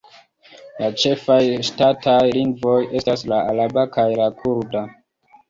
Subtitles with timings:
[0.77, 4.85] La ĉefaj ŝtataj lingvoj estas la araba kaj la kurda.